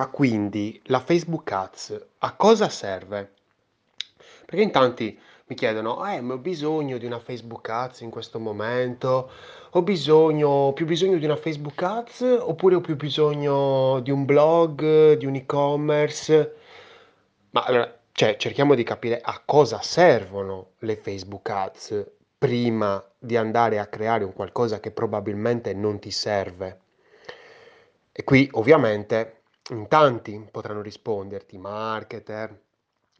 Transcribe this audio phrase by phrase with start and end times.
[0.00, 3.32] Ma quindi la Facebook Ads a cosa serve?
[4.46, 8.38] Perché in tanti mi chiedono, eh, ma ho bisogno di una Facebook Ads in questo
[8.38, 9.30] momento,
[9.68, 15.18] ho bisogno, più bisogno di una Facebook Ads oppure ho più bisogno di un blog,
[15.18, 16.54] di un e-commerce?
[17.50, 22.06] Ma allora, cioè, cerchiamo di capire a cosa servono le Facebook Ads
[22.38, 26.80] prima di andare a creare un qualcosa che probabilmente non ti serve.
[28.10, 29.39] E qui ovviamente
[29.70, 32.58] in tanti potranno risponderti, marketer,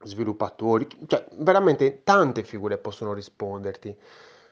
[0.03, 3.97] sviluppatori, cioè veramente tante figure possono risponderti,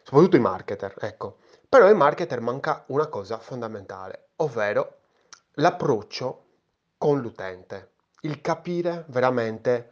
[0.02, 1.38] soprattutto i marketer, ecco.
[1.68, 4.98] Però ai marketer manca una cosa fondamentale, ovvero
[5.54, 6.44] l'approccio
[6.96, 7.90] con l'utente,
[8.22, 9.90] il capire veramente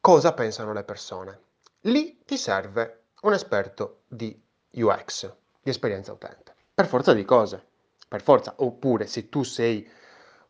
[0.00, 1.40] cosa pensano le persone.
[1.82, 4.40] Lì ti serve un esperto di
[4.72, 5.32] UX,
[5.62, 7.64] di esperienza utente, per forza di cose,
[8.08, 9.88] per forza, oppure se tu sei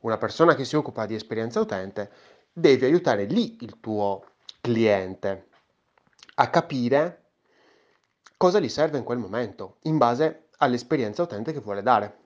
[0.07, 2.11] una persona che si occupa di esperienza utente,
[2.53, 4.25] devi aiutare lì il tuo
[4.61, 5.49] cliente
[6.37, 7.25] a capire
[8.37, 12.19] cosa gli serve in quel momento, in base all'esperienza utente che vuole dare.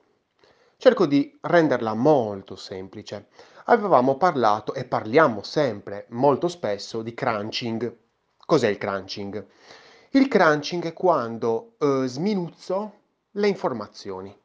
[0.77, 3.29] Cerco di renderla molto semplice.
[3.65, 7.97] Avevamo parlato e parliamo sempre molto spesso di crunching.
[8.45, 9.43] Cos'è il crunching?
[10.11, 12.93] Il crunching è quando eh, sminuzzo
[13.31, 14.37] le informazioni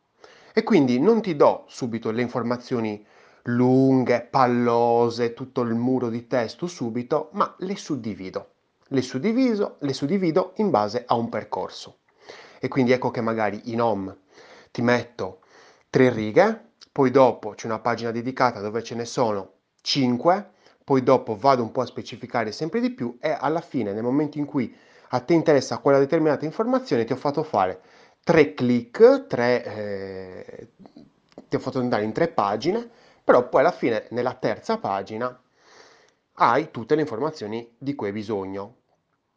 [0.55, 3.05] e quindi non ti do subito le informazioni
[3.47, 8.51] lunghe, pallose, tutto il muro di testo subito, ma le suddivido.
[8.89, 11.99] Le suddiviso, le suddivido in base a un percorso.
[12.59, 14.17] E quindi ecco che magari in home
[14.71, 15.41] ti metto
[15.91, 20.51] tre righe, poi dopo c'è una pagina dedicata dove ce ne sono cinque,
[20.83, 24.39] poi dopo vado un po' a specificare sempre di più e alla fine, nel momento
[24.39, 24.75] in cui
[25.11, 27.81] a te interessa quella determinata informazione, ti ho fatto fare
[28.25, 30.69] tre clic, tre, eh,
[31.49, 32.91] ti ho fatto andare in tre pagine
[33.27, 35.43] però poi alla fine nella terza pagina
[36.35, 38.83] hai tutte le informazioni di cui hai bisogno,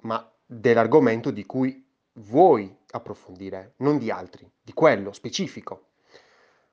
[0.02, 5.88] ma dell'argomento di cui vuoi approfondire, non di altri, di quello specifico.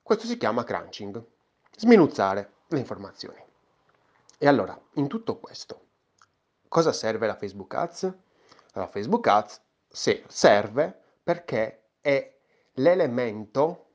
[0.02, 1.24] Questo si chiama crunching,
[1.78, 3.42] sminuzzare le informazioni.
[4.36, 5.86] E allora, in tutto questo,
[6.68, 8.14] cosa serve la Facebook Ads?
[8.72, 12.36] La Facebook Ads serve perché è
[12.74, 13.85] l'elemento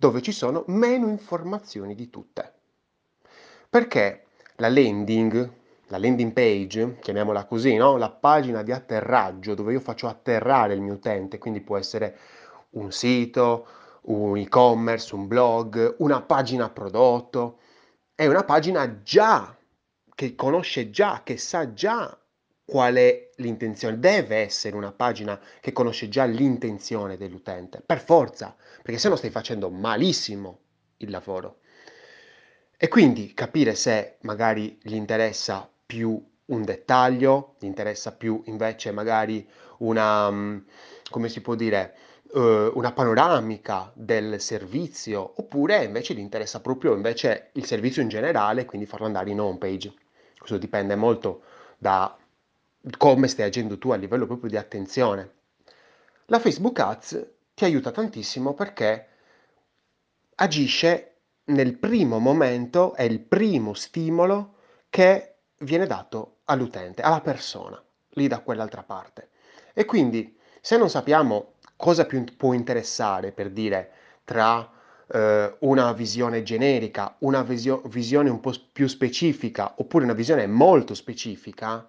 [0.00, 2.54] dove ci sono meno informazioni di tutte.
[3.68, 5.52] Perché la landing,
[5.88, 7.98] la landing page, chiamiamola così, no?
[7.98, 12.16] la pagina di atterraggio dove io faccio atterrare il mio utente, quindi può essere
[12.70, 13.66] un sito,
[14.04, 17.58] un e-commerce, un blog, una pagina prodotto,
[18.14, 19.54] è una pagina già
[20.14, 22.18] che conosce già, che sa già
[22.70, 23.98] qual è l'intenzione.
[23.98, 29.30] Deve essere una pagina che conosce già l'intenzione dell'utente, per forza, perché se no stai
[29.30, 30.60] facendo malissimo
[30.98, 31.56] il lavoro.
[32.76, 39.46] E quindi capire se magari gli interessa più un dettaglio, gli interessa più invece magari
[39.78, 40.58] una, mm,
[41.10, 41.96] come si può dire,
[42.34, 48.64] uh, una panoramica del servizio, oppure invece gli interessa proprio invece il servizio in generale,
[48.64, 49.92] quindi farlo andare in home page.
[50.38, 51.42] Questo dipende molto
[51.76, 52.16] da
[52.96, 55.34] come stai agendo tu a livello proprio di attenzione.
[56.26, 59.08] La Facebook Ads ti aiuta tantissimo perché
[60.36, 64.54] agisce nel primo momento, è il primo stimolo
[64.88, 69.30] che viene dato all'utente, alla persona, lì da quell'altra parte.
[69.74, 73.92] E quindi se non sappiamo cosa più può interessare per dire
[74.24, 74.70] tra
[75.10, 80.94] eh, una visione generica, una visio- visione un po' più specifica oppure una visione molto
[80.94, 81.86] specifica,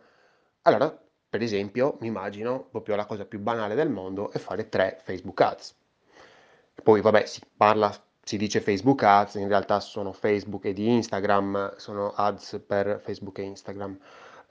[0.63, 0.95] allora,
[1.29, 5.39] per esempio, mi immagino proprio la cosa più banale del mondo è fare tre Facebook
[5.41, 5.75] Ads.
[6.83, 11.75] Poi, vabbè, si parla, si dice Facebook Ads, in realtà sono Facebook e di Instagram,
[11.77, 13.97] sono ads per Facebook e Instagram.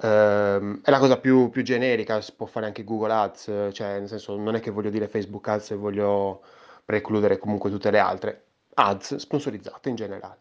[0.00, 4.08] Ehm, è la cosa più, più generica, si può fare anche Google Ads, cioè nel
[4.08, 6.42] senso non è che voglio dire Facebook Ads e voglio
[6.84, 8.44] precludere comunque tutte le altre.
[8.74, 10.40] Ads sponsorizzate in generale.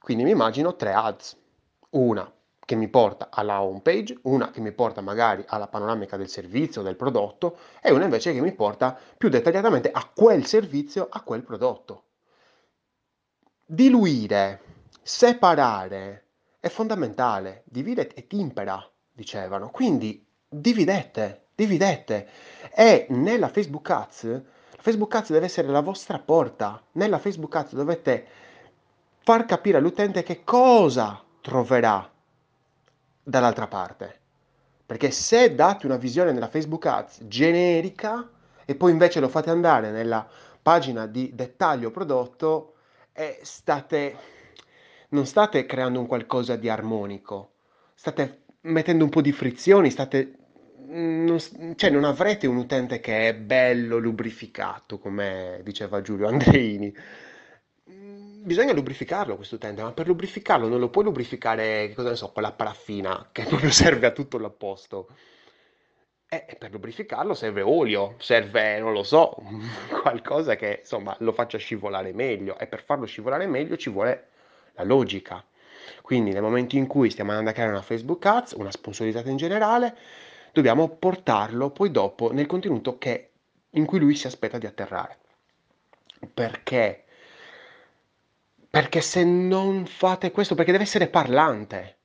[0.00, 1.36] Quindi mi immagino tre ads.
[1.90, 2.30] Una
[2.70, 6.82] che mi porta alla home page, una che mi porta magari alla panoramica del servizio,
[6.82, 11.42] del prodotto e una invece che mi porta più dettagliatamente a quel servizio, a quel
[11.42, 12.04] prodotto.
[13.66, 14.60] Diluire,
[15.02, 16.26] separare
[16.60, 19.70] è fondamentale, divide e timpera, dicevano.
[19.70, 22.28] Quindi dividete, dividete.
[22.72, 24.42] E nella Facebook Ads, la
[24.80, 26.80] Facebook Ads deve essere la vostra porta.
[26.92, 28.26] Nella Facebook Ads dovete
[29.24, 32.08] far capire all'utente che cosa troverà
[33.22, 34.18] dall'altra parte.
[34.86, 38.28] Perché se date una visione nella Facebook Ads generica
[38.64, 40.26] e poi invece lo fate andare nella
[40.60, 42.74] pagina di dettaglio prodotto,
[43.12, 44.16] eh, state
[45.10, 47.52] non state creando un qualcosa di armonico,
[47.94, 50.36] state mettendo un po' di frizioni, state
[50.76, 51.38] mhmm, non
[51.76, 56.94] cioè non avrete un utente che è bello lubrificato, come diceva Giulio Andreini.
[58.42, 62.42] Bisogna lubrificarlo quest'utente, ma per lubrificarlo non lo puoi lubrificare, che cosa ne so, con
[62.42, 65.08] la paraffina, che proprio serve a tutto l'opposto.
[66.26, 69.36] Eh, e per lubrificarlo serve olio, serve, non lo so,
[70.00, 74.28] qualcosa che insomma lo faccia scivolare meglio e per farlo scivolare meglio ci vuole
[74.72, 75.44] la logica.
[76.00, 79.36] Quindi nel momento in cui stiamo andando a creare una Facebook Ads, una sponsorizzata in
[79.36, 79.94] generale,
[80.52, 83.32] dobbiamo portarlo poi dopo nel contenuto che,
[83.70, 85.18] in cui lui si aspetta di atterrare.
[86.32, 87.04] Perché?
[88.70, 91.96] Perché se non fate questo, perché deve essere parlante.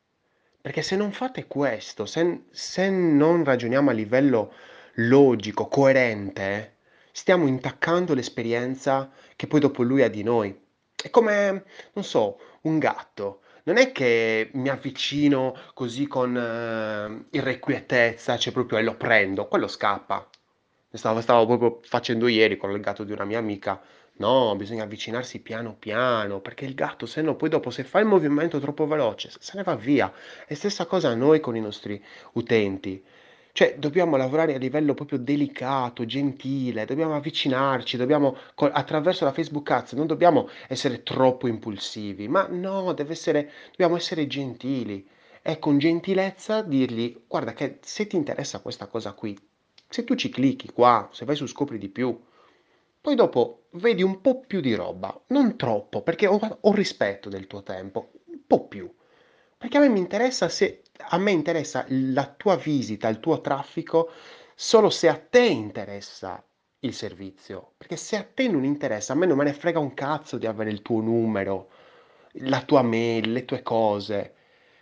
[0.59, 4.51] Perché se non fate questo, se, se non ragioniamo a livello
[4.95, 6.77] logico, coerente,
[7.11, 10.59] stiamo intaccando l'esperienza che poi dopo lui ha di noi.
[10.95, 13.41] È come, non so, un gatto.
[13.65, 19.67] Non è che mi avvicino così con eh, irrequietezza, cioè proprio e lo prendo, quello
[19.67, 20.27] scappa.
[20.91, 23.79] Stavo, stavo proprio facendo ieri con il gatto di una mia amica.
[24.17, 28.05] No, bisogna avvicinarsi piano piano, perché il gatto, se no, poi dopo, se fa il
[28.05, 30.11] movimento troppo veloce, se ne va via.
[30.47, 32.01] E stessa cosa noi con i nostri
[32.33, 33.03] utenti.
[33.51, 39.93] Cioè, dobbiamo lavorare a livello proprio delicato, gentile, dobbiamo avvicinarci, dobbiamo, attraverso la Facebook Ads,
[39.93, 45.07] non dobbiamo essere troppo impulsivi, ma no, deve essere, dobbiamo essere gentili
[45.41, 49.37] e con gentilezza dirgli, guarda che se ti interessa questa cosa qui,
[49.87, 52.17] se tu ci clicchi qua, se vai su scopri di più,
[53.05, 57.45] poi dopo vedi un po' più di roba, non troppo, perché ho, ho rispetto del
[57.45, 58.91] tuo tempo, un po' più.
[59.55, 64.09] Perché a me mi interessa se a me interessa la tua visita, il tuo traffico,
[64.55, 66.43] solo se a te interessa
[66.79, 67.73] il servizio.
[67.77, 70.47] Perché se a te non interessa, a me non me ne frega un cazzo di
[70.47, 71.69] avere il tuo numero,
[72.39, 74.33] la tua mail, le tue cose.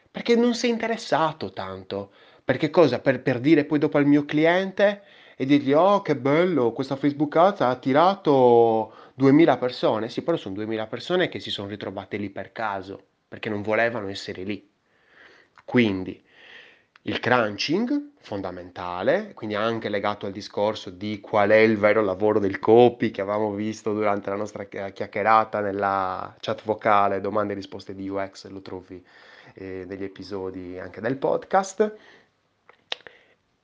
[0.09, 2.13] Perché non sei interessato tanto.
[2.45, 2.99] Perché cosa?
[2.99, 5.03] Per, per dire poi dopo al mio cliente
[5.35, 10.09] e dirgli oh che bello, questa Facebook Ads ha attirato 2000 persone.
[10.09, 14.09] Sì, però sono 2000 persone che si sono ritrovate lì per caso, perché non volevano
[14.09, 14.69] essere lì.
[15.65, 16.21] Quindi
[17.05, 22.59] il crunching, fondamentale, quindi anche legato al discorso di qual è il vero lavoro del
[22.59, 28.07] copy che avevamo visto durante la nostra chiacchierata nella chat vocale, domande e risposte di
[28.07, 29.03] UX, lo trovi
[29.55, 31.93] eh, negli episodi anche del podcast.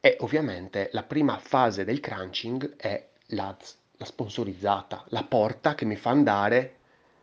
[0.01, 5.97] E ovviamente la prima fase del crunching è l'ADS, la sponsorizzata, la porta che mi
[5.97, 6.77] fa andare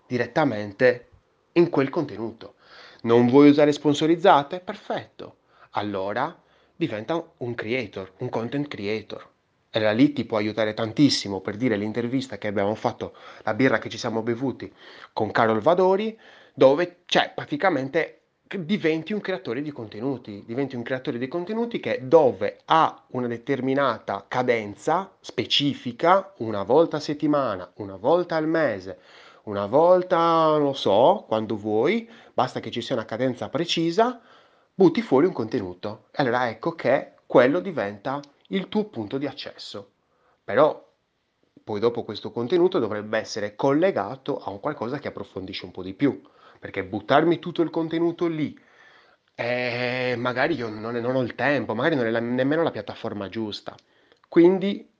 [0.06, 1.08] direttamente
[1.52, 2.56] in quel contenuto.
[3.02, 4.61] Non vuoi usare sponsorizzate?
[4.61, 5.37] Perfetto.
[5.70, 6.38] Allora
[6.75, 9.26] diventa un creator, un content creator.
[9.70, 13.78] E da lì ti può aiutare tantissimo per dire l'intervista che abbiamo fatto, la birra
[13.78, 14.70] che ci siamo bevuti
[15.14, 16.19] con Carol Vadori,
[16.52, 22.61] dove c'è praticamente diventi un creatore di contenuti, diventi un creatore di contenuti che dove
[22.67, 28.99] ha una determinata cadenza specifica, una volta a settimana, una volta al mese,
[29.45, 34.21] una volta, lo so, quando vuoi, basta che ci sia una cadenza precisa,
[34.73, 36.07] butti fuori un contenuto.
[36.13, 39.91] E allora ecco che quello diventa il tuo punto di accesso.
[40.45, 40.85] Però
[41.65, 45.95] poi dopo questo contenuto dovrebbe essere collegato a un qualcosa che approfondisce un po' di
[45.95, 46.21] più,
[46.58, 48.58] perché buttarmi tutto il contenuto lì,
[49.35, 53.28] eh, magari io non, non, ho il tempo, magari non è la, nemmeno la piattaforma
[53.28, 53.75] giusta.
[54.28, 54.90] Quindi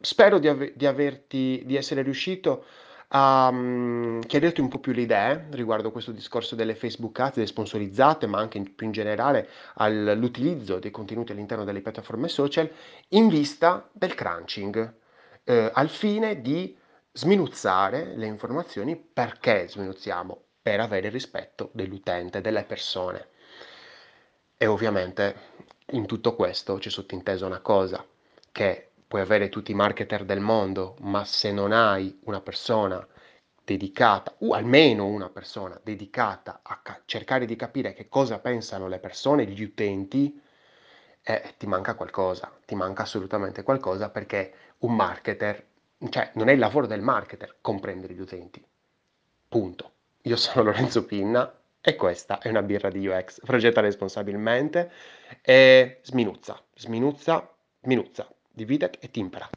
[0.00, 2.64] spero di, ave, di, averti, di essere riuscito
[3.08, 7.46] a um, chiederti un po' più le idee riguardo questo discorso delle Facebook Ads, delle
[7.46, 12.70] sponsorizzate, ma anche in, più in generale all'utilizzo dei contenuti all'interno delle piattaforme social
[13.10, 14.94] in vista del crunching,
[15.44, 16.76] eh, al fine di
[17.12, 18.96] sminuzzare le informazioni.
[18.96, 20.45] Perché sminuzziamo?
[20.66, 23.28] Per avere il rispetto dell'utente, delle persone.
[24.56, 25.36] E ovviamente
[25.90, 28.04] in tutto questo c'è sottinteso una cosa,
[28.50, 33.06] che puoi avere tutti i marketer del mondo, ma se non hai una persona
[33.62, 38.98] dedicata, o almeno una persona dedicata a ca- cercare di capire che cosa pensano le
[38.98, 40.36] persone, gli utenti,
[41.22, 45.64] eh, ti manca qualcosa, ti manca assolutamente qualcosa perché un marketer,
[46.10, 48.66] cioè non è il lavoro del marketer comprendere gli utenti.
[49.48, 49.95] Punto.
[50.26, 53.40] Io sono Lorenzo Pinna e questa è una birra di UX.
[53.44, 54.90] Progetta responsabilmente
[55.40, 57.48] e sminuzza, sminuzza,
[57.82, 58.28] minuzza.
[58.50, 59.48] Dividek e Timpera.